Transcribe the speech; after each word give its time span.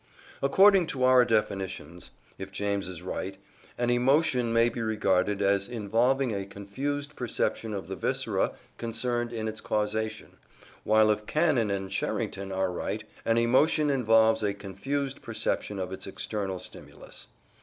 According 0.41 0.87
to 0.87 1.03
our 1.03 1.23
definitions, 1.23 2.09
if 2.39 2.51
James 2.51 2.87
is 2.87 3.03
right, 3.03 3.37
an 3.77 3.91
emotion 3.91 4.51
may 4.51 4.67
be 4.67 4.81
regarded 4.81 5.43
as 5.43 5.67
involving 5.67 6.33
a 6.33 6.43
confused 6.47 7.15
perception 7.15 7.71
of 7.71 7.87
the 7.87 7.95
viscera 7.95 8.53
concerned 8.79 9.31
in 9.31 9.47
its 9.47 9.61
causation, 9.61 10.37
while 10.83 11.11
if 11.11 11.27
Cannon 11.27 11.69
and 11.69 11.93
Sherrington 11.93 12.51
are 12.51 12.71
right, 12.71 13.03
an 13.25 13.37
emotion 13.37 13.91
involves 13.91 14.41
a 14.41 14.55
confused 14.55 15.21
perception 15.21 15.77
of 15.77 15.91
its 15.91 16.07
external 16.07 16.57
stimulus. 16.57 17.27